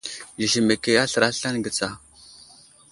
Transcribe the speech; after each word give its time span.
Zezemeke 0.43 0.95
aslər 1.03 1.27
aslane 1.29 1.63
ge 1.67 1.75
tsa. 1.77 1.91